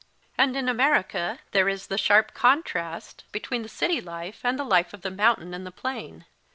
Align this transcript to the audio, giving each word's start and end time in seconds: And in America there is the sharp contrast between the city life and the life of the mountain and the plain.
And 0.35 0.57
in 0.57 0.67
America 0.67 1.37
there 1.51 1.69
is 1.69 1.85
the 1.85 1.97
sharp 1.99 2.33
contrast 2.33 3.23
between 3.31 3.61
the 3.61 3.69
city 3.69 4.01
life 4.01 4.39
and 4.43 4.57
the 4.57 4.63
life 4.65 4.95
of 4.95 5.03
the 5.03 5.11
mountain 5.11 5.53
and 5.53 5.63
the 5.63 5.69
plain. 5.69 6.25